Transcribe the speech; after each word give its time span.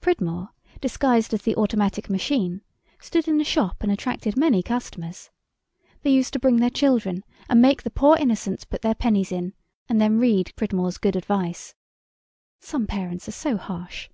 Pridmore, 0.00 0.50
disguised 0.80 1.34
as 1.34 1.42
the 1.42 1.56
automatic 1.56 2.08
machine, 2.08 2.60
stood 3.00 3.26
in 3.26 3.36
the 3.38 3.42
shop 3.42 3.78
and 3.80 3.90
attracted 3.90 4.36
many 4.36 4.62
customers. 4.62 5.30
They 6.02 6.10
used 6.12 6.32
to 6.34 6.38
bring 6.38 6.58
their 6.58 6.70
children, 6.70 7.24
and 7.48 7.60
make 7.60 7.82
the 7.82 7.90
poor 7.90 8.16
innocents 8.16 8.64
put 8.64 8.82
their 8.82 8.94
pennies 8.94 9.32
in, 9.32 9.54
and 9.88 10.00
then 10.00 10.20
read 10.20 10.54
Pridmore's 10.54 10.98
good 10.98 11.16
advice. 11.16 11.74
Some 12.60 12.86
parents 12.86 13.26
are 13.26 13.32
so 13.32 13.56
harsh. 13.56 14.08